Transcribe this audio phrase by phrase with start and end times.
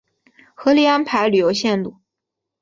[0.55, 1.97] 合理安排旅游线路